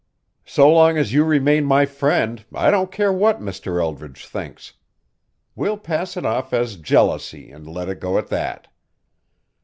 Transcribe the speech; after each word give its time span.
So 0.47 0.67
long 0.73 0.97
as 0.97 1.13
you 1.13 1.23
remain 1.23 1.63
my 1.63 1.85
friend 1.85 2.43
I 2.55 2.71
don't 2.71 2.91
care 2.91 3.13
what 3.13 3.39
Mr. 3.39 3.79
Eldridge 3.79 4.25
thinks. 4.25 4.73
We'll 5.53 5.77
pass 5.77 6.17
it 6.17 6.25
off 6.25 6.53
as 6.53 6.77
jealousy 6.77 7.51
and 7.51 7.67
let 7.67 7.87
it 7.87 7.99
go 7.99 8.17
at 8.17 8.29
that." 8.29 8.67